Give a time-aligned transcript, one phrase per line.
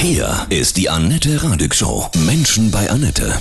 [0.00, 2.06] Hier ist die Annette Radig Show.
[2.24, 3.32] Menschen bei Annette.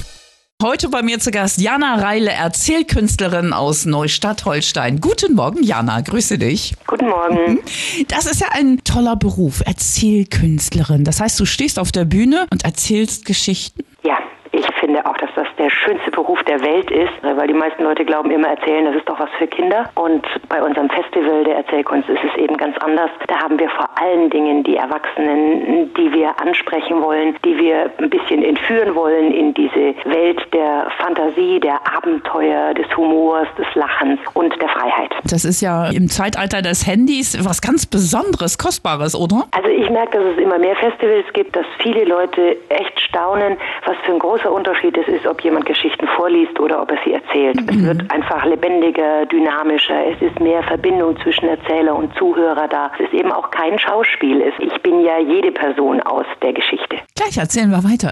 [0.63, 4.99] Heute bei mir zu Gast Jana Reile, Erzählkünstlerin aus Neustadt-Holstein.
[4.99, 6.73] Guten Morgen, Jana, grüße dich.
[6.87, 7.59] Guten Morgen.
[8.07, 11.03] Das ist ja ein toller Beruf, Erzählkünstlerin.
[11.03, 13.83] Das heißt, du stehst auf der Bühne und erzählst Geschichten?
[14.03, 14.17] Ja,
[14.51, 18.05] ich finde auch, dass das der schönste Beruf der Welt ist, weil die meisten Leute
[18.05, 19.89] glauben immer erzählen, das ist doch was für Kinder.
[19.95, 23.09] Und bei unserem Festival der Erzählkunst ist es eben ganz anders.
[23.27, 28.09] Da haben wir vor allen Dingen die Erwachsenen, die wir ansprechen wollen, die wir ein
[28.09, 34.53] bisschen entführen wollen in diese Welt der Fantasie, der Abenteuer, des Humors, des Lachens und
[34.61, 35.11] der Freiheit.
[35.23, 39.45] Das ist ja im Zeitalter des Handys was ganz Besonderes, Kostbares, oder?
[39.51, 43.97] Also ich merke, dass es immer mehr Festivals gibt, dass viele Leute echt staunen, was
[44.05, 47.55] für ein großer Unterschied es ist, ob jemand Geschichten vorliest oder ob er sie erzählt.
[47.61, 47.69] Mhm.
[47.69, 50.07] Es wird einfach lebendiger, dynamischer.
[50.11, 52.91] Es ist mehr Verbindung zwischen Erzähler und Zuhörer da.
[52.95, 54.43] Es ist eben auch kein Schauspiel.
[54.59, 56.97] Ich bin ja jede Person aus der Geschichte.
[57.15, 58.11] Gleich erzählen wir weiter.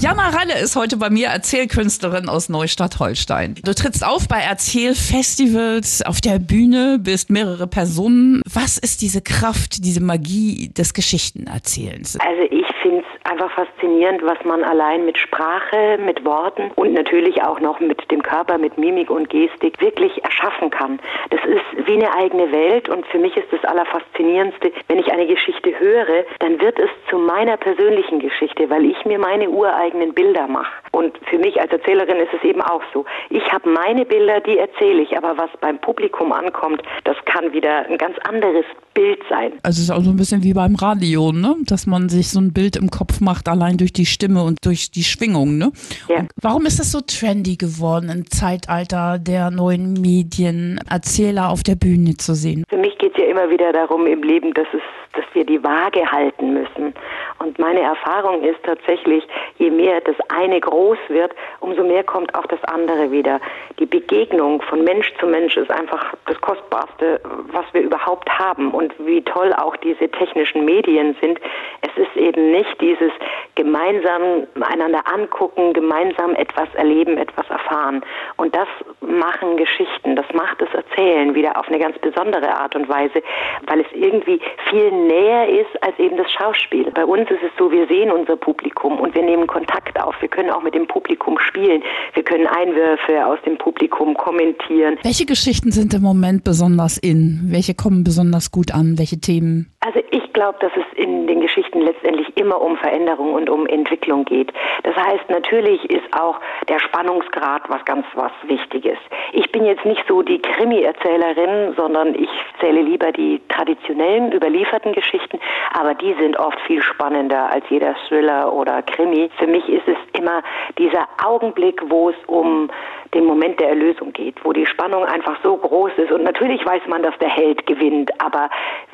[0.00, 3.56] Jana Ralle ist heute bei mir Erzählkünstlerin aus Neustadt-Holstein.
[3.64, 8.40] Du trittst auf bei Erzählfestivals auf der Bühne, bist mehrere Personen.
[8.46, 12.16] Was ist diese Kraft, diese Magie des Geschichtenerzählens?
[12.20, 17.42] Also ich finde es einfach faszinierend, was man allein mit Sprache, mit Worten und natürlich
[17.42, 21.00] auch noch mit dem Körper, mit Mimik und Gestik wirklich erschaffen kann.
[21.30, 25.26] Das ist wie eine eigene Welt und für mich ist das Allerfaszinierendste, wenn ich eine
[25.26, 29.50] Geschichte höre, dann wird es zu meiner persönlichen Geschichte, weil ich mir meine
[29.88, 30.72] ureigenen Bilder mache.
[30.92, 33.04] Und für mich als Erzählerin ist es eben auch so.
[33.30, 37.86] Ich habe meine Bilder, die erzähle ich, aber was beim Publikum ankommt, das kann wieder
[37.86, 39.52] ein ganz anderes Bild sein.
[39.62, 41.54] Also es ist auch so ein bisschen wie beim Radio, ne?
[41.66, 44.90] dass man sich so ein Bild im Kopf macht, allein durch die Stimme und durch
[44.90, 45.58] die Schwingung.
[45.58, 45.72] Ne?
[46.08, 46.24] Ja.
[46.40, 52.16] warum ist das so trendy geworden im Zeitalter der neuen Medien, Erzähler auf der Bühne
[52.16, 52.64] zu sehen?
[52.68, 54.82] Für mich geht es ja immer wieder darum im Leben, dass es
[55.18, 56.94] dass wir die Waage halten müssen.
[57.38, 59.26] Und meine Erfahrung ist tatsächlich,
[59.58, 63.40] je mehr das eine groß wird, umso mehr kommt auch das andere wieder.
[63.78, 67.20] Die Begegnung von Mensch zu Mensch ist einfach das Kostbarste,
[67.52, 68.72] was wir überhaupt haben.
[68.72, 71.40] Und wie toll auch diese technischen Medien sind.
[71.82, 73.12] Es ist eben nicht dieses
[73.54, 78.02] gemeinsam einander angucken, gemeinsam etwas erleben, etwas erfahren.
[78.36, 78.68] Und das
[79.00, 83.22] machen Geschichten, das macht das Erzählen wieder auf eine ganz besondere Art und Weise,
[83.66, 84.40] weil es irgendwie
[84.70, 86.90] viel näher ist als eben das Schauspiel.
[86.92, 90.14] Bei uns ist es so, wir sehen unser Publikum und wir nehmen Kontakt auf.
[90.20, 91.82] Wir können auch mit dem Publikum spielen.
[92.14, 94.98] Wir können Einwürfe aus dem Publikum kommentieren.
[95.02, 97.40] Welche Geschichten sind im Moment besonders in?
[97.46, 98.98] Welche kommen besonders gut an?
[98.98, 99.70] Welche Themen?
[99.80, 99.97] Also
[100.38, 104.52] glaube, dass es in den Geschichten letztendlich immer um Veränderung und um Entwicklung geht.
[104.84, 106.38] Das heißt, natürlich ist auch
[106.68, 108.98] der Spannungsgrad was ganz was Wichtiges.
[109.32, 112.28] Ich bin jetzt nicht so die Krimi-Erzählerin, sondern ich
[112.60, 115.40] zähle lieber die traditionellen, überlieferten Geschichten,
[115.76, 119.30] aber die sind oft viel spannender als jeder Thriller oder Krimi.
[119.38, 120.44] Für mich ist es immer
[120.78, 122.70] dieser Augenblick, wo es um
[123.14, 126.12] den Moment der Erlösung geht, wo die Spannung einfach so groß ist.
[126.12, 128.50] Und natürlich weiß man, dass der Held gewinnt, aber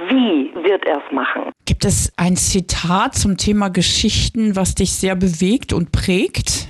[0.08, 1.50] wie wird er es machen?
[1.66, 6.68] Gibt es ein Zitat zum Thema Geschichten, was dich sehr bewegt und prägt?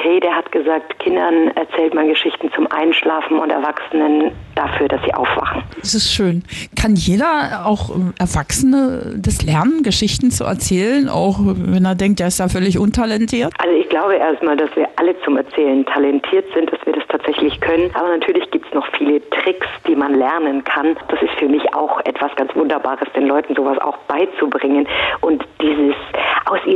[0.00, 5.14] Bouquet, der hat gesagt, Kindern erzählt man Geschichten zum Einschlafen und Erwachsenen dafür, dass sie
[5.14, 5.62] aufwachen.
[5.80, 6.42] Das ist schön.
[6.80, 12.40] Kann jeder, auch Erwachsene, das lernen, Geschichten zu erzählen, auch wenn er denkt, er ist
[12.40, 13.52] da völlig untalentiert?
[13.58, 17.60] Also ich glaube erstmal, dass wir alle zum Erzählen talentiert sind, dass wir das tatsächlich
[17.60, 17.90] können.
[17.94, 20.96] Aber natürlich gibt es noch viele Tricks, die man lernen kann.
[21.08, 24.86] Das ist für mich auch etwas ganz Wunderbares, den Leuten sowas auch beizubringen
[25.20, 25.94] und dieses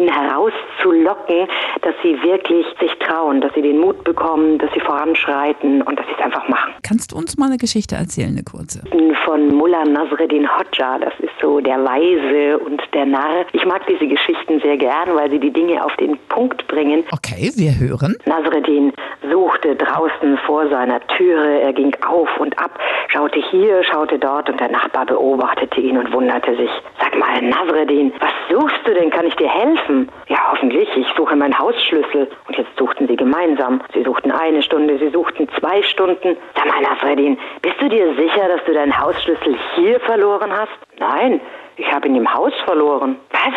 [0.05, 1.49] ihnen herauszulocken,
[1.83, 6.07] dass sie wirklich sich trauen, dass sie den Mut bekommen, dass sie voranschreiten und dass
[6.07, 6.73] sie es einfach machen.
[6.83, 8.83] Kannst du uns mal eine Geschichte erzählen, eine kurze?
[9.25, 13.47] Von Mullah Nasreddin Hodja, das ist so der Weise und der Narr.
[13.53, 17.05] Ich mag diese Geschichten sehr gern, weil sie die Dinge auf den Punkt bringen.
[17.13, 18.17] Okay, wir hören.
[18.27, 18.93] Nasreddin
[19.31, 22.79] suchte draußen vor seiner Türe, er ging auf und ab,
[23.09, 26.71] schaute hier, schaute dort und der Nachbar beobachtete ihn und wunderte sich.
[27.15, 29.09] Sag mal, Nasreddin, was suchst du denn?
[29.11, 30.11] Kann ich dir helfen?
[30.27, 32.29] Ja, hoffentlich, ich suche meinen Hausschlüssel.
[32.49, 33.81] Und jetzt suchten sie gemeinsam.
[33.93, 36.37] Sie suchten eine Stunde, sie suchten zwei Stunden.
[36.57, 40.73] Sag mal, Nasreddin, bist du dir sicher, dass du deinen Hausschlüssel hier verloren hast?
[40.99, 41.41] Nein,
[41.77, 43.17] ich habe ihn im Haus verloren.
[43.31, 43.55] Was?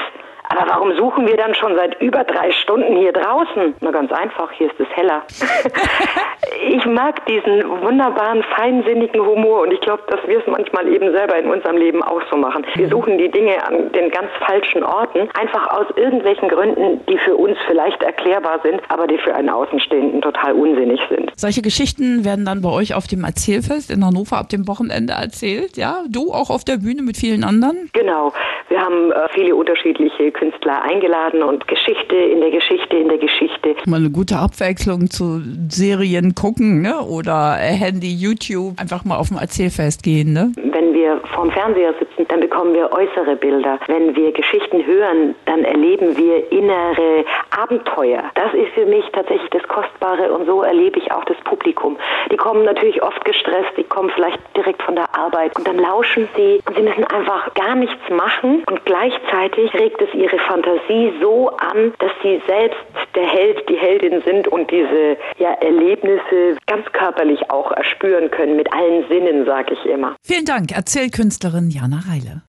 [0.49, 3.73] Aber warum suchen wir dann schon seit über drei Stunden hier draußen?
[3.81, 5.23] Na ganz einfach, hier ist es heller.
[6.69, 11.37] Ich mag diesen wunderbaren, feinsinnigen Humor und ich glaube, dass wir es manchmal eben selber
[11.37, 12.65] in unserem Leben auch so machen.
[12.75, 17.35] Wir suchen die Dinge an den ganz falschen Orten, einfach aus irgendwelchen Gründen, die für
[17.35, 21.31] uns vielleicht erklärbar sind, aber die für einen Außenstehenden total unsinnig sind.
[21.35, 25.77] Solche Geschichten werden dann bei euch auf dem Erzählfest in Hannover ab dem Wochenende erzählt,
[25.77, 26.03] ja?
[26.09, 27.89] Du auch auf der Bühne mit vielen anderen?
[27.93, 28.33] Genau.
[28.69, 33.75] Wir haben äh, viele unterschiedliche Künstler eingeladen und Geschichte in der Geschichte in der Geschichte.
[33.85, 37.01] Mal eine gute Abwechslung zu Serien gucken, ne?
[37.01, 40.51] Oder Handy, YouTube, einfach mal auf dem Erzählfest gehen, ne?
[40.55, 43.79] Wenn wir vorm Fernseher sitzen, dann bekommen wir äußere Bilder.
[43.87, 48.23] Wenn wir Geschichten hören, dann erleben wir innere Abenteuer.
[48.35, 51.97] Das ist für mich tatsächlich das Kostbare und so erlebe ich auch das Publikum.
[52.31, 56.27] Die kommen natürlich oft gestresst, die kommen vielleicht direkt von der Arbeit und dann lauschen
[56.35, 61.49] sie und sie müssen einfach gar nichts machen und gleichzeitig regt es ihre Fantasie so
[61.57, 62.77] an, dass sie selbst
[63.17, 68.71] der Held, die Heldin sind und diese ja, Erlebnisse ganz körperlich auch erspüren können, mit
[68.71, 70.15] allen Sinnen, sage ich immer.
[70.21, 72.43] Vielen Dank, Erzählkünstlerin Jana Reile.